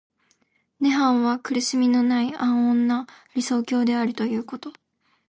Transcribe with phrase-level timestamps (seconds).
[0.79, 3.05] 涅槃は苦しみのない安穏な
[3.35, 4.73] 理想郷であるということ。